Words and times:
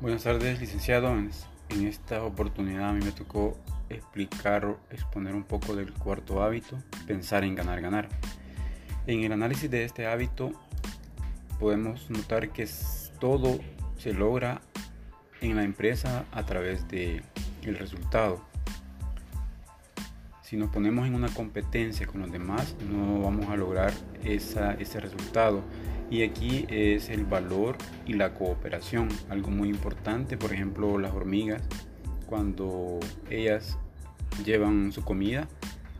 Buenas 0.00 0.22
tardes, 0.22 0.60
licenciado. 0.60 1.08
En 1.10 1.86
esta 1.88 2.22
oportunidad 2.22 2.90
a 2.90 2.92
mí 2.92 3.04
me 3.04 3.10
tocó 3.10 3.58
explicar 3.88 4.76
exponer 4.90 5.34
un 5.34 5.42
poco 5.42 5.74
del 5.74 5.92
cuarto 5.92 6.40
hábito, 6.40 6.78
pensar 7.08 7.42
en 7.42 7.56
ganar, 7.56 7.80
ganar. 7.80 8.08
En 9.08 9.24
el 9.24 9.32
análisis 9.32 9.68
de 9.68 9.82
este 9.82 10.06
hábito 10.06 10.52
podemos 11.58 12.08
notar 12.10 12.50
que 12.50 12.68
todo 13.18 13.58
se 13.98 14.14
logra 14.14 14.60
en 15.40 15.56
la 15.56 15.64
empresa 15.64 16.26
a 16.30 16.46
través 16.46 16.86
de 16.86 17.24
el 17.62 17.76
resultado. 17.76 18.40
Si 20.48 20.56
nos 20.56 20.70
ponemos 20.70 21.06
en 21.06 21.14
una 21.14 21.28
competencia 21.28 22.06
con 22.06 22.22
los 22.22 22.32
demás, 22.32 22.74
no 22.90 23.20
vamos 23.20 23.50
a 23.50 23.56
lograr 23.56 23.92
ese 24.24 24.98
resultado 24.98 25.62
y 26.10 26.22
aquí 26.22 26.64
es 26.70 27.10
el 27.10 27.26
valor 27.26 27.76
y 28.06 28.14
la 28.14 28.32
cooperación, 28.32 29.10
algo 29.28 29.50
muy 29.50 29.68
importante. 29.68 30.38
Por 30.38 30.54
ejemplo, 30.54 30.98
las 30.98 31.12
hormigas, 31.12 31.60
cuando 32.24 32.98
ellas 33.28 33.76
llevan 34.42 34.90
su 34.90 35.04
comida, 35.04 35.46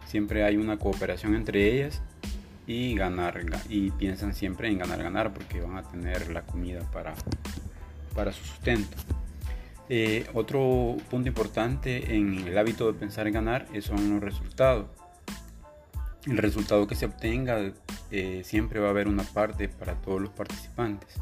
siempre 0.07 0.45
hay 0.45 0.57
una 0.57 0.79
cooperación 0.79 1.35
entre 1.35 1.71
ellas 1.71 2.01
y 2.67 2.95
ganar 2.95 3.45
y 3.69 3.91
piensan 3.91 4.33
siempre 4.33 4.69
en 4.69 4.79
ganar 4.79 5.03
ganar 5.03 5.35
porque 5.35 5.61
van 5.61 5.77
a 5.77 5.83
tener 5.83 6.31
la 6.31 6.41
comida 6.41 6.91
para, 6.91 7.13
para 8.15 8.33
su 8.33 8.43
sustento. 8.47 8.97
Eh, 9.91 10.27
otro 10.35 10.97
punto 11.11 11.29
importante 11.29 12.15
en 12.15 12.47
el 12.47 12.59
hábito 12.59 12.93
de 12.93 12.99
pensar 12.99 13.27
en 13.27 13.33
ganar 13.33 13.67
son 13.81 14.11
los 14.11 14.23
resultados. 14.23 14.87
El 16.27 16.37
resultado 16.37 16.87
que 16.87 16.95
se 16.95 17.07
obtenga 17.07 17.73
eh, 18.11 18.43
siempre 18.45 18.81
va 18.81 18.89
a 18.89 18.91
haber 18.91 19.09
una 19.09 19.23
parte 19.23 19.69
para 19.69 19.95
todos 19.95 20.21
los 20.21 20.31
participantes. 20.31 21.19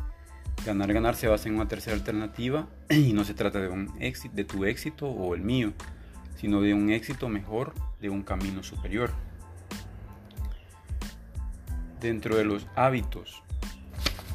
Ganar, 0.65 0.93
ganar 0.93 1.15
se 1.15 1.29
basa 1.29 1.49
en 1.49 1.55
una 1.55 1.69
tercera 1.69 1.95
alternativa 1.95 2.67
y 2.91 3.13
no 3.13 3.25
se 3.25 3.35
trata 3.35 3.61
de, 3.61 3.69
un 3.69 3.93
éxito, 4.01 4.35
de 4.35 4.45
tu 4.45 4.65
éxito 4.65 5.07
o 5.07 5.35
el 5.37 5.43
mío, 5.43 5.73
sino 6.37 6.61
de 6.61 6.75
un 6.75 6.91
éxito 6.91 7.29
mejor, 7.29 7.73
de 8.01 8.11
un 8.11 8.23
camino 8.25 8.65
superior. 8.65 9.13
Dentro 12.01 12.37
de 12.37 12.45
los 12.45 12.67
hábitos 12.75 13.43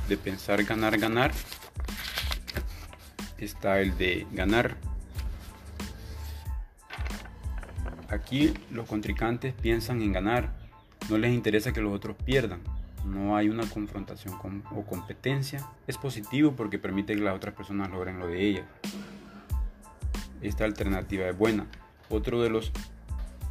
de 0.07 0.17
pensar 0.17 0.63
ganar, 0.63 0.97
ganar, 0.97 1.31
está 3.45 3.79
el 3.79 3.97
de 3.97 4.27
ganar. 4.31 4.77
Aquí 8.09 8.53
los 8.71 8.87
contrincantes 8.87 9.53
piensan 9.53 10.01
en 10.01 10.11
ganar, 10.11 10.49
no 11.09 11.17
les 11.17 11.33
interesa 11.33 11.71
que 11.71 11.81
los 11.81 11.93
otros 11.93 12.15
pierdan. 12.25 12.61
No 13.05 13.35
hay 13.35 13.49
una 13.49 13.65
confrontación 13.65 14.35
o 14.75 14.85
competencia. 14.85 15.65
Es 15.87 15.97
positivo 15.97 16.53
porque 16.55 16.77
permite 16.77 17.15
que 17.15 17.21
las 17.21 17.35
otras 17.35 17.55
personas 17.55 17.89
logren 17.89 18.19
lo 18.19 18.27
de 18.27 18.45
ellas. 18.45 18.65
Esta 20.41 20.65
alternativa 20.65 21.27
es 21.27 21.37
buena. 21.37 21.67
Otro 22.09 22.41
de 22.41 22.49
los 22.49 22.71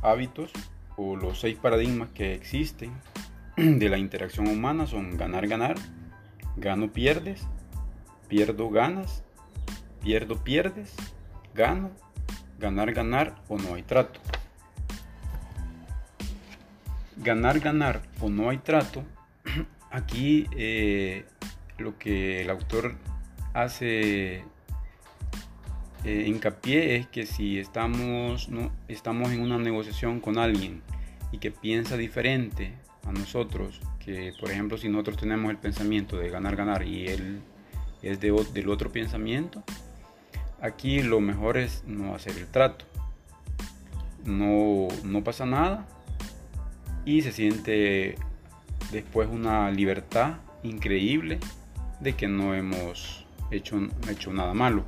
hábitos 0.03 0.53
o 0.97 1.17
los 1.17 1.41
seis 1.41 1.57
paradigmas 1.57 2.11
que 2.11 2.35
existen 2.35 2.93
de 3.57 3.89
la 3.89 3.99
interacción 3.99 4.47
humana 4.49 4.87
son 4.87 5.17
ganar, 5.17 5.49
ganar, 5.49 5.77
gano, 6.57 6.93
pierdes, 6.93 7.47
pierdo, 8.29 8.71
ganas, 8.71 9.25
pierdo, 10.03 10.43
pierdes, 10.43 10.95
gano, 11.55 11.91
ganar, 12.59 12.93
ganar 12.93 13.37
o 13.49 13.59
no 13.59 13.75
hay 13.75 13.83
trato. 13.83 14.21
Ganar, 17.17 17.61
ganar 17.61 18.03
o 18.21 18.29
no 18.29 18.51
hay 18.51 18.59
trato, 18.59 19.05
aquí 19.91 20.47
eh, 20.57 21.25
lo 21.79 21.99
que 21.99 22.43
el 22.43 22.51
autor 22.51 22.95
hace 23.53 24.45
eh, 26.05 26.25
hincapié 26.27 26.97
es 26.97 27.07
que 27.09 27.27
si 27.27 27.59
estamos, 27.59 28.49
no, 28.49 28.73
estamos 28.89 29.33
en 29.33 29.43
una 29.43 29.59
negociación 29.59 30.21
con 30.21 30.39
alguien 30.39 30.83
y 31.31 31.39
que 31.39 31.51
piensa 31.51 31.97
diferente 31.97 32.73
a 33.05 33.13
nosotros, 33.13 33.81
que 34.05 34.33
por 34.41 34.51
ejemplo 34.51 34.79
si 34.79 34.89
nosotros 34.89 35.19
tenemos 35.19 35.51
el 35.51 35.59
pensamiento 35.59 36.17
de 36.17 36.31
ganar, 36.31 36.57
ganar 36.57 36.87
y 36.87 37.07
él 37.09 37.41
es 38.03 38.21
de, 38.21 38.33
del 38.55 38.71
otro 38.71 38.91
pensamiento, 38.91 39.63
aquí 40.61 41.03
lo 41.03 41.21
mejor 41.21 41.57
es 41.57 41.85
no 41.87 42.15
hacer 42.15 42.37
el 42.37 42.47
trato. 42.47 42.85
No, 44.25 44.89
no 45.03 45.25
pasa 45.25 45.47
nada, 45.47 45.87
y 47.05 47.23
se 47.23 47.33
siente 47.33 48.17
después 48.93 49.29
una 49.29 49.71
libertad 49.71 50.35
increíble 50.63 51.39
de 52.01 52.15
que 52.15 52.29
no 52.29 52.55
hemos 52.55 53.25
hecho, 53.51 53.81
hecho 54.09 54.33
nada 54.33 54.55
malo. 54.55 54.85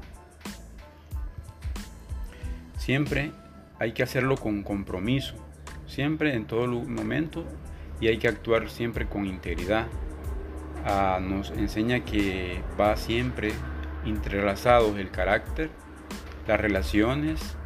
Siempre 2.76 3.32
hay 3.78 3.92
que 3.92 4.02
hacerlo 4.02 4.36
con 4.36 4.62
compromiso, 4.62 5.34
siempre 5.86 6.34
en 6.34 6.46
todo 6.46 6.66
momento 6.66 7.44
y 8.00 8.08
hay 8.08 8.18
que 8.18 8.28
actuar 8.28 8.68
siempre 8.68 9.06
con 9.08 9.26
integridad. 9.26 9.86
Ah, 10.84 11.20
nos 11.22 11.50
enseña 11.52 12.04
que 12.04 12.60
va 12.78 12.96
siempre 12.96 13.52
entrelazados 14.04 14.96
el 14.98 15.10
carácter, 15.10 15.70
las 16.46 16.60
relaciones, 16.60 17.56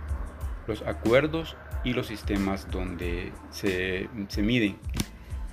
los 0.66 0.82
acuerdos 0.82 1.56
y 1.84 1.92
los 1.92 2.06
sistemas 2.06 2.70
donde 2.70 3.32
se, 3.50 4.08
miden. 4.38 4.76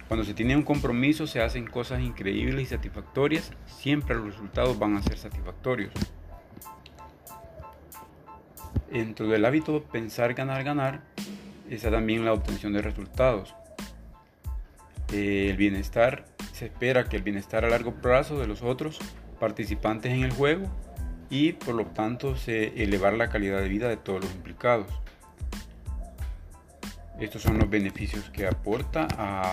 Cuando 0.07 0.25
se 0.25 0.33
tiene 0.33 0.55
un 0.55 0.63
compromiso 0.63 1.27
se 1.27 1.41
hacen 1.41 1.66
cosas 1.66 2.01
increíbles 2.01 2.63
y 2.63 2.66
satisfactorias, 2.66 3.51
siempre 3.66 4.16
los 4.16 4.25
resultados 4.25 4.77
van 4.77 4.97
a 4.97 5.01
ser 5.01 5.17
satisfactorios. 5.17 5.93
Dentro 8.91 9.27
del 9.27 9.45
hábito 9.45 9.83
pensar, 9.83 10.33
ganar, 10.33 10.63
ganar, 10.63 11.01
está 11.69 11.89
también 11.89 12.25
la 12.25 12.33
obtención 12.33 12.73
de 12.73 12.81
resultados. 12.81 13.55
El 15.11 15.57
bienestar, 15.57 16.25
se 16.51 16.66
espera 16.66 17.05
que 17.05 17.16
el 17.16 17.23
bienestar 17.23 17.66
a 17.66 17.69
largo 17.69 17.93
plazo 17.93 18.39
de 18.39 18.47
los 18.47 18.61
otros 18.61 18.99
participantes 19.43 20.13
en 20.13 20.23
el 20.23 20.31
juego 20.31 20.69
y 21.29 21.51
por 21.51 21.75
lo 21.75 21.85
tanto 21.87 22.37
se 22.37 22.81
elevar 22.81 23.11
la 23.11 23.27
calidad 23.27 23.59
de 23.59 23.67
vida 23.67 23.89
de 23.89 23.97
todos 23.97 24.21
los 24.21 24.31
implicados. 24.31 24.87
Estos 27.19 27.41
son 27.41 27.59
los 27.59 27.69
beneficios 27.69 28.29
que 28.29 28.47
aporta 28.47 29.03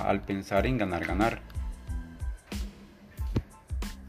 al 0.09 0.21
pensar 0.21 0.65
en 0.69 0.79
ganar, 0.79 1.05
ganar. 1.05 1.43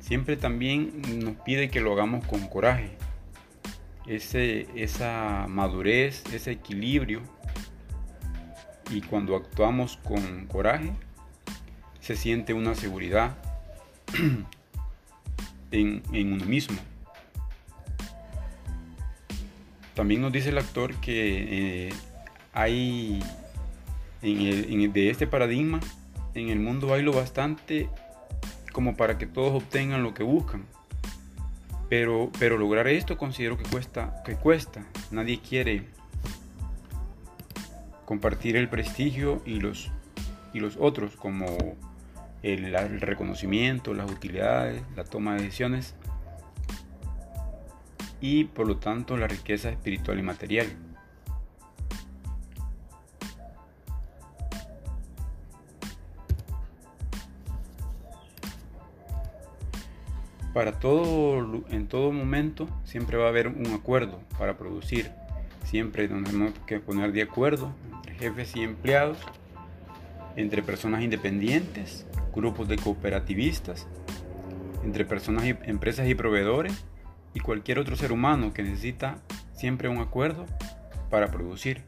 Siempre 0.01 0.37
también 0.37 1.01
nos 1.23 1.37
pide 1.37 1.71
que 1.71 1.81
lo 1.81 1.93
hagamos 1.93 2.27
con 2.27 2.47
coraje. 2.47 2.95
Ese, 4.05 4.67
esa 4.75 5.47
madurez, 5.49 6.23
ese 6.31 6.51
equilibrio. 6.51 7.23
Y 8.91 9.01
cuando 9.01 9.35
actuamos 9.35 9.97
con 9.97 10.45
coraje, 10.45 10.91
se 12.01 12.15
siente 12.15 12.53
una 12.53 12.75
seguridad 12.75 13.35
en, 15.71 16.03
uno 16.13 16.45
mismo. 16.45 16.77
También 19.95 20.21
nos 20.21 20.31
dice 20.31 20.49
el 20.49 20.57
actor 20.57 20.93
que 20.95 21.87
eh, 21.87 21.93
hay 22.53 23.21
en 24.21 24.93
de 24.93 25.09
este 25.09 25.27
paradigma, 25.27 25.79
en 26.33 26.49
el 26.49 26.59
mundo 26.59 26.93
hay 26.93 27.01
lo 27.01 27.11
bastante 27.11 27.89
como 28.71 28.95
para 28.95 29.17
que 29.17 29.27
todos 29.27 29.63
obtengan 29.63 30.03
lo 30.03 30.13
que 30.13 30.23
buscan. 30.23 30.65
Pero, 31.89 32.31
pero 32.39 32.57
lograr 32.57 32.87
esto 32.87 33.17
considero 33.17 33.57
que 33.57 33.65
cuesta, 33.65 34.23
que 34.23 34.35
cuesta. 34.35 34.85
Nadie 35.11 35.41
quiere 35.41 35.87
compartir 38.05 38.55
el 38.55 38.69
prestigio 38.69 39.41
y 39.45 39.59
los, 39.59 39.91
y 40.53 40.59
los 40.61 40.77
otros 40.79 41.17
como 41.17 41.47
el, 42.43 43.01
reconocimiento, 43.01 43.93
las 43.93 44.09
utilidades, 44.09 44.81
la 44.95 45.03
toma 45.03 45.35
de 45.35 45.43
decisiones 45.43 45.95
y 48.19 48.45
por 48.45 48.67
lo 48.67 48.77
tanto 48.77 49.17
la 49.17 49.27
riqueza 49.27 49.69
espiritual 49.69 50.19
y 50.19 50.23
material. 50.23 50.67
Para 60.53 60.79
todo, 60.79 61.63
en 61.69 61.87
todo 61.87 62.11
momento 62.11 62.67
siempre 62.83 63.17
va 63.17 63.25
a 63.25 63.29
haber 63.29 63.47
un 63.47 63.67
acuerdo 63.67 64.19
para 64.37 64.57
producir. 64.57 65.11
Siempre 65.63 66.09
tenemos 66.09 66.51
que 66.65 66.79
poner 66.79 67.13
de 67.13 67.21
acuerdo 67.21 67.73
entre 67.95 68.15
jefes 68.15 68.55
y 68.57 68.63
empleados, 68.63 69.17
entre 70.35 70.61
personas 70.61 71.03
independientes, 71.03 72.05
grupos 72.33 72.67
de 72.67 72.77
cooperativistas, 72.77 73.87
entre 74.83 75.05
personas 75.05 75.45
y 75.45 75.49
empresas 75.63 76.07
y 76.07 76.15
proveedores 76.15 76.85
y 77.33 77.39
cualquier 77.39 77.79
otro 77.79 77.95
ser 77.95 78.11
humano 78.11 78.53
que 78.53 78.63
necesita 78.63 79.17
siempre 79.53 79.89
un 79.89 79.99
acuerdo 79.99 80.45
para 81.09 81.29
producir. 81.29 81.83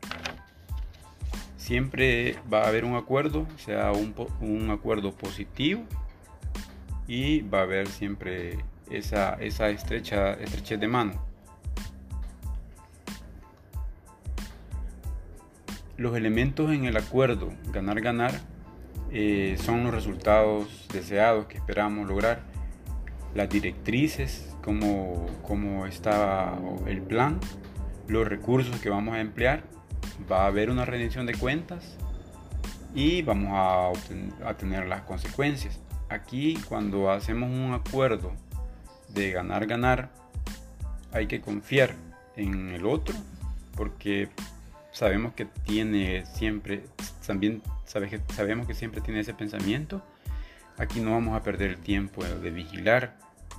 Siempre 1.58 2.38
va 2.52 2.64
a 2.64 2.68
haber 2.68 2.86
un 2.86 2.96
acuerdo, 2.96 3.48
sea 3.58 3.92
un, 3.94 4.70
acuerdo 4.70 5.14
positivo 5.14 5.84
y 7.08 7.42
va 7.42 7.60
a 7.60 7.64
haber 7.64 7.88
siempre 7.88 8.58
esa, 8.92 9.36
esa 9.36 9.70
estrecha, 9.70 10.34
estrechez 10.34 10.80
de 10.80 10.88
mano. 10.88 11.14
Los 15.96 16.18
elementos 16.18 16.72
en 16.72 16.86
el 16.86 16.98
acuerdo 16.98 17.54
ganar-ganar 17.72 18.34
eh, 19.16 19.58
son 19.64 19.84
los 19.84 19.94
resultados 19.94 20.88
deseados 20.92 21.46
que 21.46 21.58
esperamos 21.58 22.08
lograr, 22.08 22.42
las 23.36 23.48
directrices, 23.48 24.52
como, 24.64 25.28
como 25.44 25.86
está 25.86 26.58
el 26.88 27.02
plan, 27.02 27.40
los 28.08 28.28
recursos 28.28 28.80
que 28.82 28.90
vamos 28.90 29.14
a 29.14 29.22
emplear, 29.22 29.64
va 30.32 30.46
a 30.46 30.48
haber 30.48 30.72
una 30.72 30.84
rendición 30.84 31.28
de 31.28 31.36
cuentas 31.36 31.96
y 32.96 33.22
vamos 33.22 33.52
a, 33.54 34.50
a 34.50 34.54
tener 34.56 34.88
las 34.88 35.02
consecuencias. 35.04 35.80
Aquí 36.10 36.58
cuando 36.68 37.12
hacemos 37.12 37.52
un 37.52 37.74
acuerdo 37.74 38.32
de 39.10 39.32
ganar-ganar, 39.32 40.10
hay 41.12 41.28
que 41.28 41.40
confiar 41.40 41.94
en 42.36 42.70
el 42.70 42.88
otro 42.88 43.16
porque 43.76 44.30
sabemos 44.92 45.34
que 45.34 45.46
tiene 45.46 46.26
siempre, 46.26 46.84
también 47.28 47.62
sabemos 47.86 48.68
que 48.68 48.74
siempre 48.74 49.02
tiene 49.02 49.20
ese 49.22 49.34
pensamiento. 49.34 50.04
Aquí 50.78 51.00
no 51.00 51.12
vamos 51.12 51.36
a 51.36 51.44
perder 51.44 51.72
el 51.72 51.78
tiempo 51.78 52.24
de 52.24 52.52
vigilar, 52.52 53.18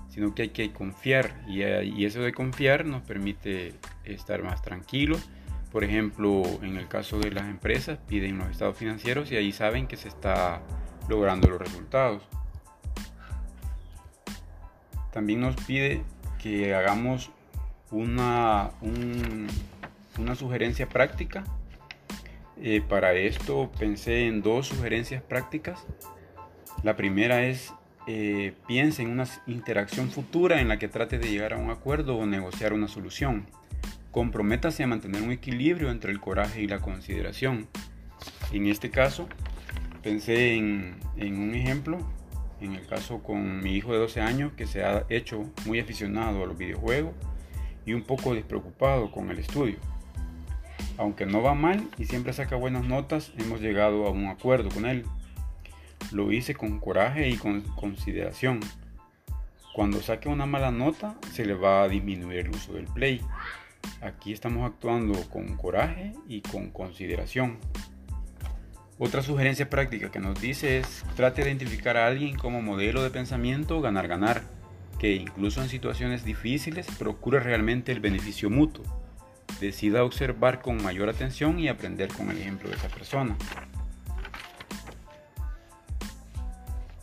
sino 0.08 0.34
que 0.34 0.42
hay 0.42 0.48
que 0.48 0.72
confiar 0.72 1.34
y, 1.46 1.62
y 1.62 2.04
eso 2.04 2.20
de 2.22 2.32
confiar 2.32 2.84
nos 2.84 3.02
permite 3.02 3.74
estar 4.04 4.42
más 4.42 4.62
tranquilos. 4.62 5.28
Por 5.70 5.82
ejemplo, 5.82 6.42
en 6.62 6.76
el 6.76 6.86
caso 6.86 7.18
de 7.18 7.32
las 7.32 7.46
empresas, 7.46 7.98
piden 8.08 8.38
los 8.38 8.48
estados 8.48 8.76
financieros 8.76 9.32
y 9.32 9.36
ahí 9.36 9.52
saben 9.52 9.86
que 9.86 9.96
se 9.96 10.08
está 10.08 10.62
logrando 11.08 11.48
los 11.48 11.58
resultados. 11.58 12.22
También 15.12 15.40
nos 15.40 15.56
pide 15.56 16.02
que 16.42 16.74
hagamos 16.74 17.30
una, 17.90 18.70
un, 18.80 19.46
una 20.18 20.34
sugerencia 20.34 20.88
práctica. 20.88 21.44
Eh, 22.62 22.82
para 22.88 23.14
esto 23.14 23.70
pensé 23.78 24.26
en 24.26 24.42
dos 24.42 24.68
sugerencias 24.68 25.22
prácticas. 25.22 25.86
La 26.82 26.96
primera 26.96 27.46
es 27.46 27.72
eh, 28.06 28.52
piense 28.66 29.02
en 29.02 29.10
una 29.10 29.24
interacción 29.46 30.10
futura 30.10 30.60
en 30.60 30.68
la 30.68 30.78
que 30.78 30.88
trate 30.88 31.18
de 31.18 31.30
llegar 31.30 31.54
a 31.54 31.56
un 31.56 31.70
acuerdo 31.70 32.16
o 32.16 32.26
negociar 32.26 32.72
una 32.74 32.86
solución. 32.86 33.46
Comprométase 34.10 34.82
a 34.82 34.86
mantener 34.86 35.22
un 35.22 35.32
equilibrio 35.32 35.90
entre 35.90 36.12
el 36.12 36.20
coraje 36.20 36.62
y 36.62 36.68
la 36.68 36.80
consideración. 36.80 37.66
En 38.52 38.66
este 38.66 38.90
caso, 38.90 39.26
pensé 40.02 40.54
en, 40.54 40.96
en 41.16 41.38
un 41.38 41.54
ejemplo, 41.54 41.98
en 42.60 42.74
el 42.74 42.86
caso 42.86 43.22
con 43.22 43.62
mi 43.62 43.74
hijo 43.74 43.92
de 43.92 43.98
12 43.98 44.20
años 44.20 44.52
que 44.52 44.66
se 44.66 44.84
ha 44.84 45.06
hecho 45.08 45.50
muy 45.64 45.80
aficionado 45.80 46.44
a 46.44 46.46
los 46.46 46.58
videojuegos 46.58 47.14
y 47.86 47.94
un 47.94 48.02
poco 48.02 48.34
despreocupado 48.34 49.10
con 49.10 49.30
el 49.30 49.38
estudio. 49.38 49.78
Aunque 50.96 51.26
no 51.26 51.42
va 51.42 51.54
mal 51.54 51.88
y 51.98 52.04
siempre 52.04 52.32
saca 52.32 52.54
buenas 52.54 52.86
notas, 52.86 53.32
hemos 53.38 53.60
llegado 53.60 54.06
a 54.06 54.10
un 54.10 54.26
acuerdo 54.26 54.68
con 54.68 54.86
él. 54.86 55.04
Lo 56.12 56.30
hice 56.30 56.54
con 56.54 56.78
coraje 56.78 57.28
y 57.28 57.36
con 57.36 57.62
consideración. 57.62 58.60
Cuando 59.74 60.00
saque 60.00 60.28
una 60.28 60.46
mala 60.46 60.70
nota, 60.70 61.16
se 61.32 61.44
le 61.44 61.54
va 61.54 61.82
a 61.82 61.88
disminuir 61.88 62.40
el 62.40 62.50
uso 62.50 62.74
del 62.74 62.84
play. 62.84 63.20
Aquí 64.02 64.32
estamos 64.32 64.70
actuando 64.70 65.14
con 65.30 65.56
coraje 65.56 66.12
y 66.28 66.42
con 66.42 66.70
consideración. 66.70 67.58
Otra 68.96 69.22
sugerencia 69.22 69.68
práctica 69.68 70.12
que 70.12 70.20
nos 70.20 70.40
dice 70.40 70.78
es 70.78 71.04
trate 71.16 71.42
de 71.42 71.48
identificar 71.48 71.96
a 71.96 72.06
alguien 72.06 72.36
como 72.36 72.62
modelo 72.62 73.02
de 73.02 73.10
pensamiento 73.10 73.80
ganar-ganar, 73.80 74.42
que 75.00 75.16
incluso 75.16 75.60
en 75.60 75.68
situaciones 75.68 76.24
difíciles 76.24 76.86
procure 76.96 77.40
realmente 77.40 77.90
el 77.90 77.98
beneficio 77.98 78.48
mutuo 78.48 78.84
decida 79.64 80.04
observar 80.04 80.60
con 80.60 80.82
mayor 80.82 81.08
atención 81.08 81.58
y 81.58 81.68
aprender 81.68 82.08
con 82.08 82.30
el 82.30 82.38
ejemplo 82.38 82.68
de 82.68 82.76
esa 82.76 82.88
persona. 82.88 83.36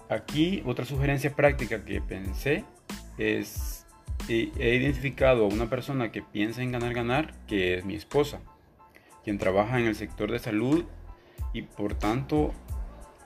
Aquí 0.10 0.62
otra 0.66 0.86
sugerencia 0.86 1.34
práctica 1.34 1.84
que 1.86 2.02
pensé 2.02 2.66
es, 3.18 3.86
he 4.28 4.76
identificado 4.76 5.46
a 5.46 5.48
una 5.48 5.70
persona 5.70 6.12
que 6.12 6.22
piensa 6.22 6.62
en 6.62 6.72
ganar 6.72 6.94
ganar, 6.94 7.34
que 7.48 7.78
es 7.78 7.86
mi 7.86 7.96
esposa, 7.96 8.42
quien 9.24 9.38
trabaja 9.38 9.80
en 9.80 9.88
el 9.88 9.96
sector 9.96 10.32
de 10.32 10.40
salud 10.40 10.86
y 11.54 11.62
por 11.64 11.96
tanto 11.96 12.54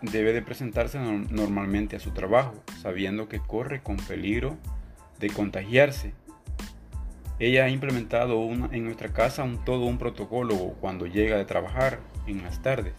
debe 0.01 0.33
de 0.33 0.41
presentarse 0.41 0.99
normalmente 0.99 1.95
a 1.95 1.99
su 1.99 2.11
trabajo, 2.11 2.53
sabiendo 2.81 3.27
que 3.27 3.39
corre 3.39 3.81
con 3.81 3.97
peligro 3.97 4.57
de 5.19 5.29
contagiarse 5.29 6.13
ella 7.39 7.65
ha 7.65 7.69
implementado 7.69 8.49
en 8.71 8.83
nuestra 8.85 9.11
casa 9.11 9.43
un, 9.43 9.63
todo 9.63 9.85
un 9.85 9.97
protocolo 9.97 10.55
cuando 10.79 11.05
llega 11.05 11.37
de 11.37 11.45
trabajar 11.45 11.99
en 12.27 12.41
las 12.41 12.61
tardes, 12.61 12.93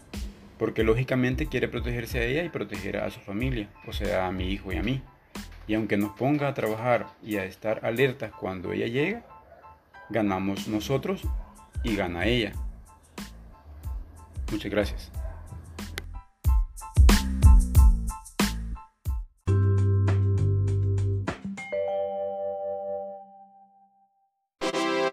porque 0.57 0.83
lógicamente 0.83 1.47
quiere 1.47 1.67
protegerse 1.67 2.19
a 2.19 2.23
ella 2.23 2.43
y 2.43 2.49
proteger 2.49 2.97
a 2.97 3.09
su 3.09 3.19
familia, 3.19 3.69
o 3.87 3.93
sea, 3.93 4.27
a 4.27 4.31
mi 4.31 4.51
hijo 4.51 4.71
y 4.71 4.77
a 4.77 4.83
mí. 4.83 5.01
Y 5.67 5.73
aunque 5.73 5.97
nos 5.97 6.11
ponga 6.11 6.47
a 6.47 6.53
trabajar 6.53 7.07
y 7.23 7.37
a 7.37 7.45
estar 7.45 7.85
alertas 7.85 8.31
cuando 8.31 8.71
ella 8.71 8.87
llega, 8.87 9.25
ganamos 10.09 10.67
nosotros 10.67 11.23
y 11.83 11.95
gana 11.95 12.25
ella. 12.25 12.53
Muchas 14.51 14.71
gracias. 14.71 15.11